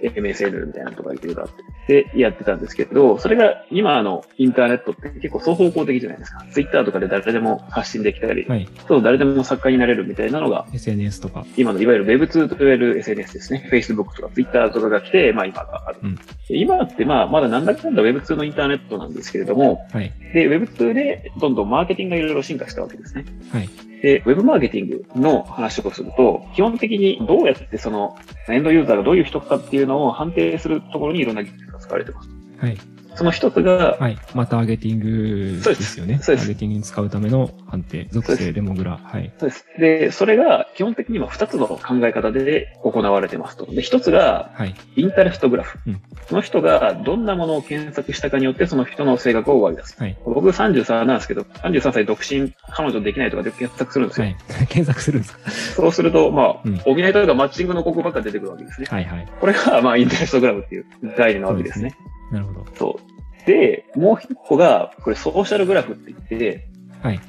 [0.09, 1.49] MSN みたいなのとかいろいろあっ
[1.87, 6.45] て、で、やってたんですけど、それが今のインターネットって結構双方向的じゃないですか。
[6.51, 8.67] Twitter とかで誰でも発信できたり、はい。
[8.87, 11.45] そう、誰でも作家になれるみたいなのが、SNS とか。
[11.57, 13.69] 今のいわゆる Web2 と言われる SNS ですね。
[13.71, 15.99] Facebook とか Twitter とかが来て、まあ今がある。
[16.03, 20.11] うんで今ってまあまだなんだかんだ Web2 のインターネットなんですけれども、はい。
[20.33, 23.25] で、Web2 でどんどんマーケティングがいろいろ進化したわけですね。
[23.51, 23.69] はい。
[24.01, 28.17] で、ウェブマーケティングの話をすると、基本的にどうやってその
[28.49, 32.29] エンドユーザーがどういう人かっていうのを判定するところにいろんな技術が使われてます。
[32.59, 32.77] はい。
[33.15, 34.17] その一つが、はい。
[34.33, 36.19] まあ、ターゲティングですよね。
[36.21, 38.07] そうですターゲティングに使うための判定。
[38.11, 38.97] 属性、デモグラ。
[39.03, 39.33] はい。
[39.37, 39.65] そうです。
[39.79, 43.65] で、それが基本的には二つの考え方で行われてますと。
[43.65, 44.75] で、一つがはい。
[44.95, 45.79] インタレストグラフ。
[45.87, 49.95] うんその人がどんなものを検索したかによってその人の性格を割り出す。
[49.99, 50.17] はい。
[50.23, 54.27] 僕33なんですけど、33歳独身、彼女できないとかで検索するんですよ。
[54.27, 54.37] はい。
[54.69, 55.51] 検索するんですか？
[55.51, 58.87] そうすると、まあ、うんお見合いとかマッチングの広告ばっか出てくるわけですね。
[58.89, 59.27] はいはい。
[59.41, 60.85] これが、まあ、インタレストグラフっていう
[61.17, 61.93] 概念なわけですね。
[62.31, 62.65] なるほど。
[62.75, 63.45] そう。
[63.45, 66.67] で、もう一個が、これソーシャルグラフって言って、
[67.01, 67.19] はい。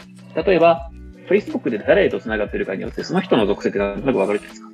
[0.46, 0.90] 例えば、
[1.28, 4.72] Facebook で誰と繋がってるかによって、その人の属性ってなんとなくわかるじゃないですか。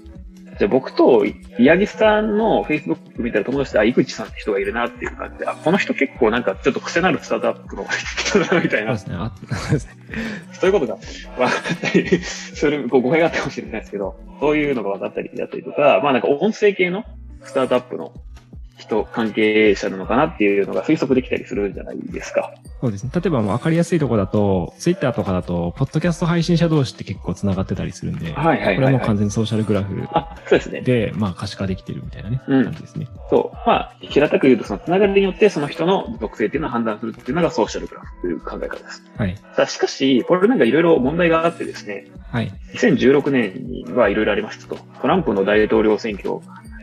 [0.59, 1.25] じゃあ僕と、
[1.59, 7.87] 八木さんの Facebook 見たら友達で、あ、井口さんって人がいるなっていう感じで、あ、この人結構なんかちょっと癖のあるスタートアップの
[8.27, 8.99] 人だなみたいな。
[8.99, 9.17] そうですね。
[9.21, 9.93] あそうですね。
[10.53, 11.53] そういうことが分か
[11.87, 17.05] ったりする、こう語弊があったかもしれないですけど、そういうのが分かったりだったりとか、まあなんか音声系の
[17.45, 18.13] スタートアップの
[18.79, 22.55] 人、関係者なのかなっていうのが推測できたりするんじゃないですか。
[22.81, 23.11] そうですね。
[23.15, 28.75] 例えばもう分かりやすいところだと、ツイッターとかだと、ポッドキャスト配信者同士って結構繋がってたりするんで、はいはいはい、はい。
[28.77, 30.81] これはもう完全にソーシャルグラフあ、そうですね。
[30.83, 33.09] で、まあ可視化できてるみたいなね、うん感じですね。
[33.31, 33.57] そう。
[33.67, 39.03] まあ、平たく言うと、そのつながりによってその人の属性っていうのを判断するっていうのがソーシャルグラフという考え方です。
[39.17, 39.37] はい。
[39.57, 42.53] さあ、しかし、これなんかいろいろ問題があってですね、はい。
[42.75, 44.79] 2016年にはいろいろありましたと。
[45.01, 46.41] トランプの大統領選挙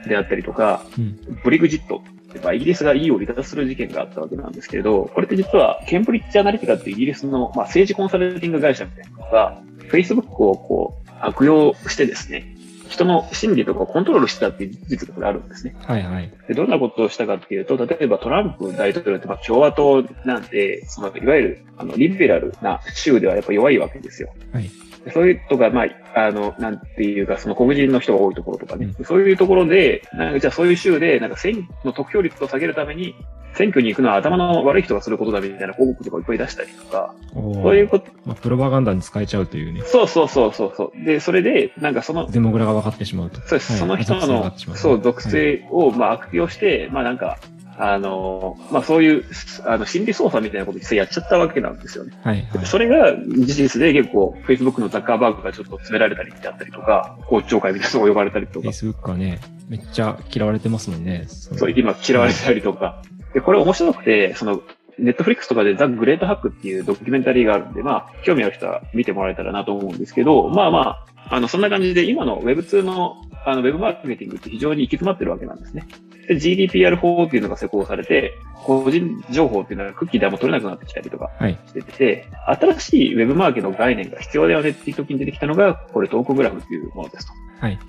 [0.10, 1.18] であったりとか、うん。
[1.44, 2.02] ブリグジット。
[2.44, 12.56] まあイギリスが EU を離脱する事件があったわけなんですけれど、これって実は、ケンブリッジアナリティカってイギリスの、まあ、政治コンサルティング会社みたいなのが、Facebook をこう、悪用してですね、
[12.90, 15.76] 人の心理とかをコントロールしてたっていう事実があるんですね。
[15.82, 16.32] はいはい。
[16.48, 24.34] で、どんなことをしたかっていうと、例えばトランプ大統領ってまあ共和党なんで、そのいわゆるあのリベラルな州ではやっぱ弱いわけですよ。
[24.54, 24.70] はい。
[25.06, 33.16] でそういうとか、まあ、あの、なんていうか、その黒人の人が多いところとかね、そういうところで、なんかじゃあそういう州で、なんか選の得票率を下げるために、
[33.54, 41.06] 選挙に行くのは頭の悪い人がすることだみたいな広告とかをいっぱい出したりとか、そういうこと、まあ、プロパガンダに使えちゃうというね、そうそうそうそうそう。
[41.06, 43.40] で、それで、なんかその、デモグラが分かってしまうと。
[43.42, 43.72] そうです。
[43.72, 43.80] はい。
[43.80, 47.38] その人のそう、属性を、まあ、悪用して、まあ、なんか、
[47.78, 49.26] あの、まあ、そういう、
[49.66, 52.18] あの、心理操作みたいなこと実際やっちゃったわけなんですよね。
[52.24, 52.66] はいはい。
[52.66, 61.26] それが事実で結構、Facebook のザッカーバーグがちょっと詰められたりだったりとか、公聴会みたいなのが呼ばれたりとか、Facebook はね、めっちゃ嫌われてますもんね。
[61.28, 63.02] そそう、今嫌われたりとか。
[63.34, 64.62] で、これ面白くて、その、
[64.98, 75.88] ネットフリックスとかでザ・グレートハックっていうドキュメンタリーがあるんで、まあ、興味ある人は見てもらえたらなと思うんですけど、まあまあ、あの、そんな感じで今の Web2 の、あの、Web マーケティングって非常に行き詰まってるわけなんですね。
[76.28, 81.58] で、GDPR 法っていうのが施行されて、個人情報っていうのはクッキーでも取れなくなってきたりとかはい。
[81.68, 87.34] してて、新しい Web マーケの概念が必要だよねっていう時に出てきたのが、これトークグラフっていうものですと。
[87.60, 87.80] はい。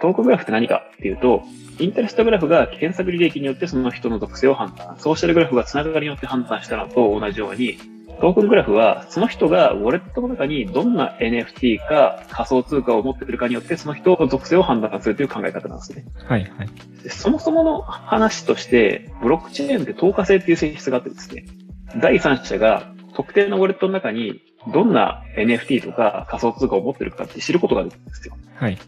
[0.00, 1.42] トークグラフって何かっていうと、
[1.78, 7.78] インタレストグラフが検索履歴によってその人の属性を判断、ソーシャルグラフがつながりによって判断したのと同じように、
[8.22, 16.04] トークングラフはその人がウォレットの中にどんな NFT か仮想通貨を持っているかによってその人の属性を判断するという考え方なんですね。
[16.28, 16.68] はいはい。
[17.02, 21.46] でそもそもの話として、ブロックチェーンって透過性っていう性質があってですね、
[22.00, 24.40] 第三者が特定のウォレットの中に
[24.72, 28.36] どんな NFT とか仮想通貨を持っているかって知ることができるんですよ。
[28.54, 28.78] はい。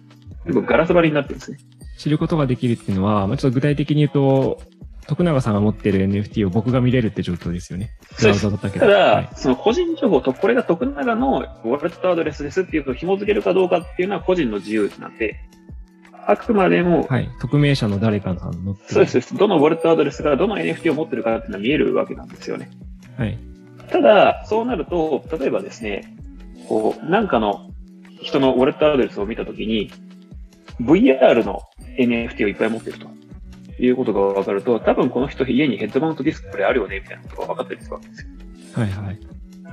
[0.47, 1.59] ガラス張りになってるんですね。
[1.99, 4.61] 知ることができるっていうのは、まあ、ちょっと具体的に言うと、
[5.07, 7.90] 徳永さんが持ってる NFT を僕が見れるって状況ですよね。
[8.21, 8.33] だ
[8.71, 8.87] けど。
[8.87, 15.37] ただ、はい、その個人情報と、これが徳永のウォレットアドレスですっていうのを紐付けるかどうかっていうのは個人の自由なんで、
[16.27, 17.29] あくまでも、はい。
[17.40, 19.37] 匿名者の誰かさんのってるそうですそうです。
[19.37, 22.71] どのウォレットアドレスがどの NFT を持ってるかっていうのは見えるわけなんですよね。
[23.19, 23.38] はい。
[23.90, 26.17] ただ、そうなると、例えばですね、
[26.69, 27.71] こう、なんかの
[28.23, 29.90] 人のウォレットアドレスを見たときに、
[30.81, 31.61] VR の
[31.99, 33.07] NFT をいっぱい持ってると
[33.79, 38.29] いうことが分かると、多分この人家にヘッドマウントディスプレイあるよね、みたいなことが分かったりするわけですよ。
[38.75, 39.19] はいはい。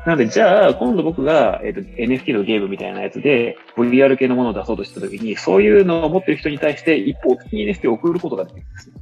[0.05, 8.95] なので、じゃあ、今度僕が、えっと NFT のゲームみたいなやつで VR 系のものを出そうとしたときに、そういうのを持ってる人に対して一方的に NFT を送ることができるんですね。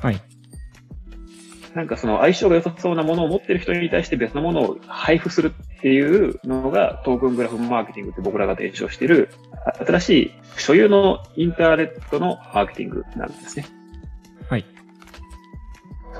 [0.00, 0.20] はい。
[1.76, 9.28] なんかその相性が良さそうなものを持ってる人に対して別のものを配布するっていうのがトークングラフマーケティングって僕らが提唱している
[9.86, 13.66] 新しい所有のインターネットのマーケティングなんですね。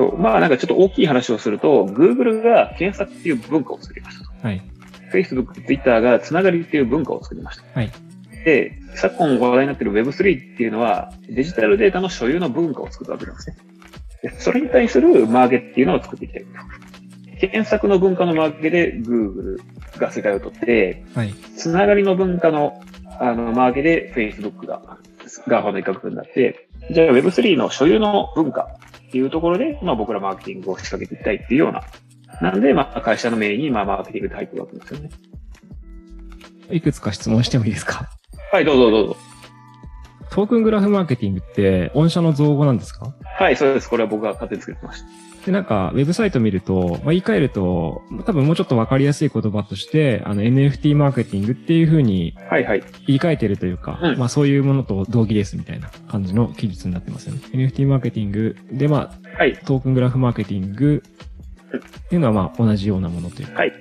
[0.04, 0.10] はい。
[0.10, 0.18] そう。
[0.18, 4.30] まあなんかちょっと大きい話をすると、Google が検索っていう文化を作りましたと。
[4.42, 4.62] はい。
[5.12, 7.64] Facebook、Twitter がつながりっていう文化を作りました。
[7.74, 7.92] はい。
[8.44, 13.56] で、昨今話題になっている Web3 っていうのはデジタルデータの所有の文化を作るわけなんですね。
[14.22, 16.48] でそれに対するマーケっていうのを作っていきたいと。
[17.40, 19.58] 検索の文化のマーケで Google
[19.98, 21.34] が世界を取って、はい。
[21.56, 22.80] つながりの文化の
[23.18, 24.98] あのマーケで Facebook が、
[25.48, 28.68] GAFA の一角になって、じゃあ Web3 の所有の文化
[29.06, 31.82] っていうところで、まあ僕らマーケティングを仕掛けていきたいっていうような。
[32.40, 35.10] なんで、まあ会社の名に、まあマーケティングって入ってるわけですよね。
[36.70, 38.08] いくつか質問してもいいですか？
[38.52, 39.16] はい、どうぞどうぞ。
[40.30, 43.12] トークングラフマーケティングって、御社の造語なんですか？
[43.38, 43.88] はい、そうです。
[43.88, 45.06] これは僕が勝手に作ってました。
[45.46, 52.82] で、なんか、ウェブサイト見ると、まあ、言い換えると、多分もうちょっとわかりやすい言葉として、あの、NFT マーケティングっていう風にはいはい。
[53.06, 57.40] 言い換えてるというか、うんまあそういうものと同義ですみたいな感じの記述になってますよね。
[57.52, 59.56] NFT マーケティングで、まあ、はい。
[59.64, 61.02] トークングラフマーケティング
[61.76, 63.60] っていうのはまあ同じようなものというか。
[63.60, 63.72] はい。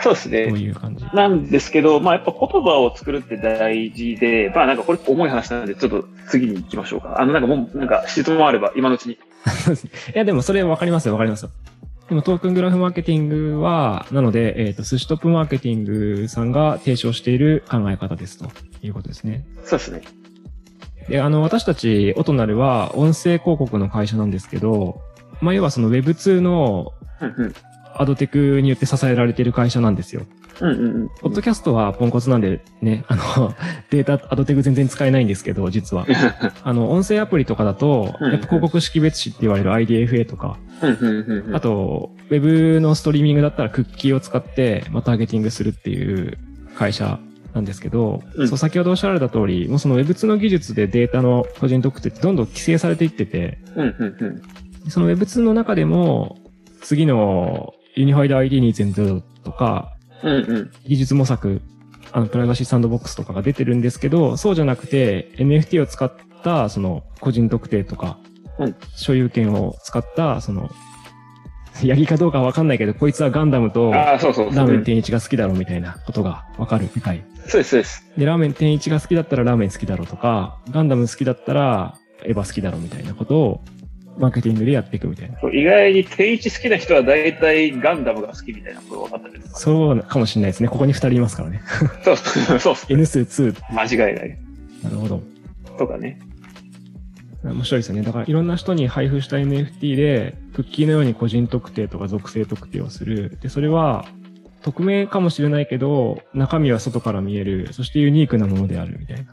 [0.00, 0.46] そうですね。
[0.46, 7.20] どういう感じなんですけど、まあやっぱ言葉を作るって大事で、まあなんかこれ重い話なんで、ちょっと次に行きましょうか。
[7.20, 9.14] あのなんかもう、なんか質問あれば今のうちに。
[9.14, 9.18] い
[10.14, 11.50] や、でもそれ分かりますよ、分かりますよ。
[12.08, 18.46] でもトークングラフマーケティングは、なので、えっ、と、寿司トップマーケティングさんが提唱している考え方ですと
[18.82, 19.46] いうことですね。
[19.64, 20.00] そうですね。
[21.10, 25.02] で、あの、私たち、オトナルは音声広告の会社なんですけど、
[25.42, 26.92] まあ、要はその Web2 の。
[27.98, 30.22] アドテクによって支えられている会社なんですよ。
[30.60, 31.08] うんうんうん。
[31.20, 33.54] ポッドキャストはポンコツなんでね、あの、
[33.90, 36.06] データ、アドテク全然使えないんですけど、実は。
[36.62, 40.58] あの、音声アプリとかだと、うんやっぱ広告識別詞って言われる IDFA とか。
[41.52, 42.40] あと、ウェ
[42.74, 46.38] ブのストリーミングだったらクッキーを使って、まあ、ターゲティングするっていう
[46.76, 47.18] 会社
[47.54, 54.16] なんですけど、うんそう、先ほどおっしゃられた通り、もうその Web2 の技術でデータの個人特定ってどんどん規制されていってて、うんうん
[54.84, 54.90] うん。
[54.90, 56.38] その Web2 の中でも、
[56.80, 60.70] 次のユニファイド ID2.0 とか、うんうん。
[60.86, 61.60] 技術模索、
[62.12, 66.12] あの、プライバシーサンドボックスとかが出てるんですけど、そうじゃなくて、NFT を使っ
[66.44, 68.18] た、その、個人特定とか、
[68.58, 70.70] うん所有権を使った、その、
[71.82, 73.90] やりかどうかわかんないけど、こいつはガンダムと。
[73.90, 77.24] ラーメンうん天一が好きだろうみたいなことがわかる世界。
[77.46, 78.12] そうです、そうです。
[78.16, 83.60] で、ラーメン天一が好きだったらラーメン好きだろうとか、ガンダム好きだったらエヴァ好きだろうみたいなことを、
[84.18, 85.38] マーケティングでやっていくみたいな。
[85.50, 89.58] 意外に定位置好きな人は大体ガンダムが好きみたいなことが分かったりとか。
[89.58, 90.68] そうかもしれないですね。
[90.68, 91.62] ここに二人いますからね。
[92.04, 92.74] そうそうそう。
[92.88, 93.54] N 数2。
[93.72, 94.38] 間違いない。
[94.82, 95.22] なるほど。
[95.78, 96.18] とかね。
[97.44, 98.02] 面白いですよね。
[98.02, 103.38] だからいろんな人に配布した NFT で、クッキーのように個人特定とか属性特定をする。
[103.40, 104.06] で、それは、
[104.62, 107.72] 匿名かもしれないけど、中身は外から見える。
[107.72, 109.32] そしてユニークなものであるみたいな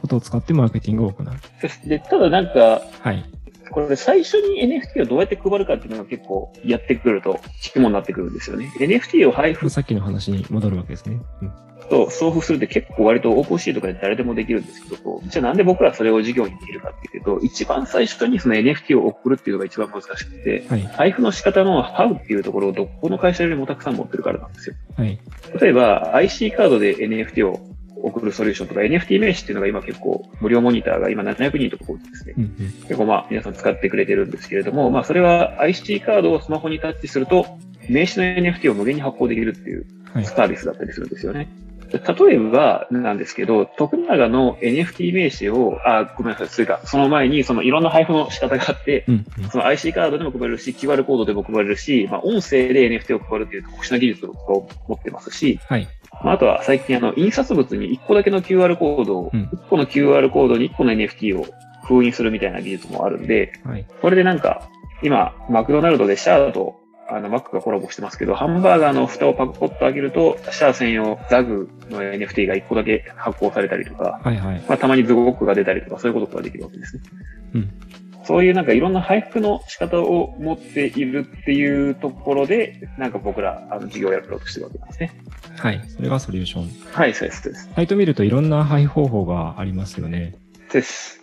[0.00, 1.88] ことを使ってマーケティングを行う。
[1.88, 3.24] で、ただなんか、はい。
[3.70, 8.72] これ最初に NFT をどうやって配るかっていうのが結構やってくると肝になってくるんですよね。
[8.78, 11.20] NFT を配布さっきの話に戻るわけですね。
[11.42, 11.52] うん。
[11.88, 20.82] と送付するって結構割とオープンシートとかで誰でもできるんですけど、じゃあなんで僕らそれを事業にできるかっていうと、一番最初にその NFT を送るっていうのが一番難しくて、はい。
[20.82, 24.76] 配布の仕方の How っていうところをどこの会社よりもたくさん持ってるからなんですよ。
[24.96, 25.20] はい。
[25.60, 27.75] 例えば IC カードで NFT を
[28.06, 32.34] 送るソリューションとか NFT 名刺っていうのが今結構無料モニターが今700人とかですね。
[32.36, 32.70] うんうん。
[32.82, 37.46] 結構まあ皆さん使ってくれてるんですけれども、まあそれは IC カードをスマホにタッチすると
[37.88, 40.24] 名刺の NFT を無限に発行できるっていうはい。
[40.24, 41.48] サービスだったりするんですよね。
[41.92, 49.50] 例えばなんですけど、徳永の NFT 名刺を、あ、ごめんなさい、それか、その前にそのいろんな配布の仕方があって、うんうん。
[49.50, 55.86] その IC カードでも配れるし、QR コードでも配れるし、まあ音声で NFT を配るっていう特殊な技術を持ってますし、はい。
[56.22, 61.46] まあ、あとは最近あの、印刷物に1個だけの QR コードを、うん1個の QR コードに1個の NFT を
[61.84, 63.86] 封印するみたいな技術もあるんで、はい。
[64.00, 64.68] これでなんか、
[65.02, 74.64] 今、マクドナルドでシャアと、あの、マックがコラボしてますけど、ハンバーガーの蓋をパクポッと開けると、シャア専用ザグの NFT が1個だけ発行されたりとか、はいはい。
[74.68, 77.02] まあ、たまにズゴックが出たりとか、そういうことができるわけですね。
[77.54, 77.70] うん。
[78.26, 85.12] そういうなんかいろんな配布の仕方を持っているっていうところで、なんか僕ら、あの、事業をやろうとしてるわけなんですね。
[85.56, 85.80] はい。
[85.88, 86.92] それがソリューション。
[86.92, 87.70] はい、そうです、そうです。
[87.72, 90.34] サイト見るといろんな配布方法がありますよね。
[90.72, 91.20] です。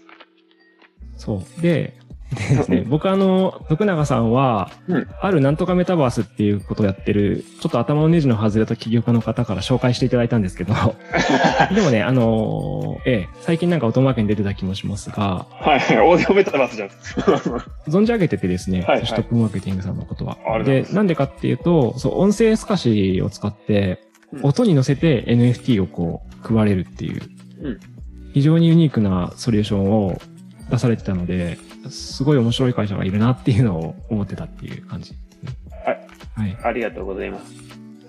[1.17, 1.61] そう。
[1.61, 1.93] で、
[2.33, 5.07] でですね、 僕あの、徳永さんは、うん。
[5.21, 10.73] あるなんとかメタバースっていうことをやってる、ちょっと頭のネジの外れた起業家の方から紹介していただいたんですけど、
[11.73, 16.89] でもね、あのええ、最近なんかオートマーケに出てた気もしますが、はい、オーディオメタバースじゃん。
[17.89, 19.05] 存じ上げててですね、はいはい。
[19.05, 20.37] ストップマーケティングさんのことは。
[20.63, 20.95] です。
[20.95, 23.99] なんでかっていうと、そう、音声透かしを使って、
[24.31, 24.45] うん。
[24.45, 27.21] 音に乗せて NFT をこう、配れるっていう、
[27.61, 27.79] うん。
[28.33, 30.19] 非常にユニークなソリューションを
[30.69, 31.57] 出されてたので、
[31.89, 35.51] すごい面白い会社がいるなっていうのを思ってたっていう感じですね。
[35.85, 36.07] はい。
[36.35, 36.57] はい。
[36.63, 37.53] ありがとうございます。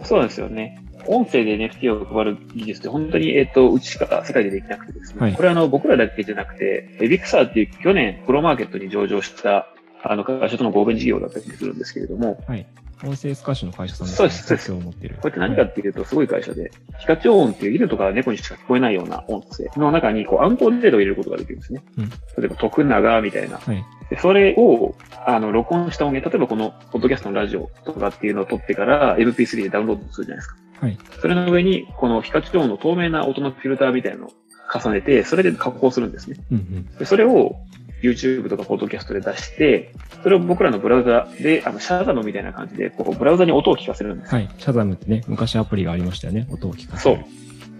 [0.04, 0.80] そうなんですよね。
[1.06, 5.20] 音声で NFT を配る技術って本当に、えっ、と、うちしか世界でできなくてですね。
[5.20, 9.68] はいこれはあの、僕らだけじゃなくて、エビクサーっていう去年プロマーケットに上場した、
[10.04, 12.66] あの、会社との合弁事業だったりするんですけれども、はい。
[13.02, 15.16] 音声透かしの会社さんそうですそうです特許を持ってる。
[15.20, 21.82] これって何かっていうと、すごい会社で、ヒカチョウ音っていう犬とか猫にしか聞こえないような音声の中に、こう、暗号データを入れることができるんですね。
[21.98, 23.58] うん例えば、徳永みたいな。
[23.58, 23.84] はい。
[24.10, 24.94] でそれを、
[25.26, 30.56] あの、録音した音源、例えばこの、ポッドキャストのラジオとかっていうのを撮ってから MP3 でダウンロードするじゃないですか。
[30.80, 30.98] はい。
[31.20, 34.30] それの上に、このヒカチョウの透明な音のフィルターみたいなのを
[34.72, 36.36] 重ねて、それで加工するんですね。
[36.50, 36.86] うんうん。
[36.98, 37.56] でそれを
[38.04, 44.34] YouTube とかポッドキャストで出して、それを僕らのブラウザで、あの、シャザムみたいな感じで、こう、ブラウザに音を聞かせるんです。
[44.34, 44.48] はい。
[44.58, 46.46] シャザムってね、昔アプリがありましたよね。
[46.50, 47.24] 音を聞かせる。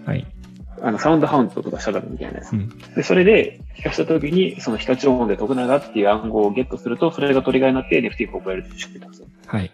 [0.05, 0.25] はい。
[0.81, 2.55] あの、サウンドハウンドとかシャザムみたいなやつう。
[2.55, 2.69] ん。
[2.95, 9.27] で、それで、聞かせたときに、そのヒカチョウ音で徳永っていう暗号をゲットすると、それがトリガーになって NFT が送られるって仕組みなんですよ。
[9.45, 9.71] はい。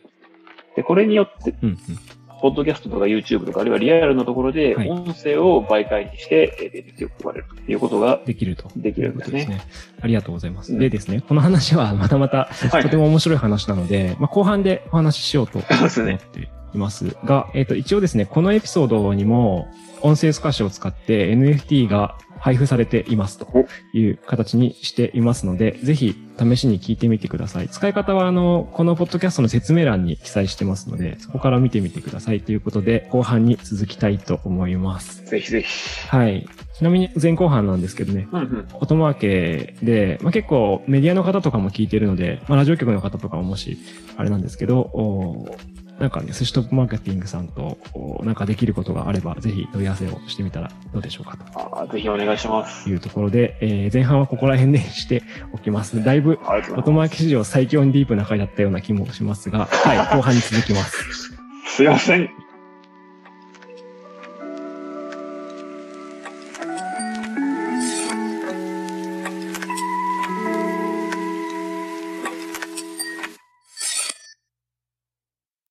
[0.76, 1.78] で、これによって、うんうん。
[2.42, 8.70] ポッドキャストとか YouTube とか、あるいはリアルのところで、はい音声を媒介にして、えーデータ強く配れるということができると。
[8.76, 9.44] できるんですね。
[9.44, 9.62] すね。
[10.02, 10.74] ありがとうございます。
[10.74, 15.60] うんでですね、この話は またまたはいとても面白い話なので、まあ、後半でお話ししようと。
[15.60, 19.68] 思っていますが、えっ、と、一応ですね、このエピソードにも
[20.02, 23.48] 音声透かしを使って NFT が配布されていますと
[23.94, 27.70] いう形にしていますので、ぜひ試しに聞いてみてください。
[27.70, 35.24] 使い方は、あの、このポッドキャストの説明欄に記載してますので、そこから見てみてくださいということで、後半に続きたいと思います。
[35.26, 36.08] ぜひぜひ。
[36.08, 36.48] はい。
[36.74, 38.68] ちなみに前後半なんですけどね、うんうん。
[38.74, 43.78] 音マーケで、まあ、結構メディアの方とかも聞いてるので、まあ、ラジオ局の方とかももし、
[44.18, 45.56] あれなんですけど、お
[46.02, 52.90] なんかね、寿司トップマーケティングさんと、おなんかできることがあれば、ぜひ問い合わせをしてみたらどうでしょうかあーぜひお願いしますと。
[52.90, 55.22] いうところで、えー前半はここら辺でして
[55.54, 56.04] おきます。
[56.04, 56.40] だいぶ、
[56.76, 60.74] 音マーケ史上最強にディープな回だったような気もしますが、はい、後半に続き。
[60.74, 61.34] ます。
[61.68, 62.51] すいません。